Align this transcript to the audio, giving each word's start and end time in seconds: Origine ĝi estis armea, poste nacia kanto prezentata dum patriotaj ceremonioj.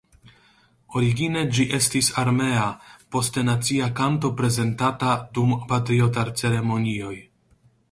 Origine 0.99 1.43
ĝi 1.57 1.65
estis 1.79 2.09
armea, 2.21 2.63
poste 3.17 3.45
nacia 3.51 3.91
kanto 4.01 4.33
prezentata 4.41 5.15
dum 5.39 5.55
patriotaj 5.75 6.27
ceremonioj. 6.43 7.17